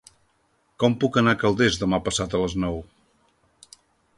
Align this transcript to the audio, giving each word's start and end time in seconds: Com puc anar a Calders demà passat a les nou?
Com 0.83 0.95
puc 1.03 1.19
anar 1.21 1.35
a 1.37 1.39
Calders 1.43 1.77
demà 1.83 1.99
passat 2.09 2.33
a 2.33 2.41
les 2.45 2.57
nou? 2.65 2.81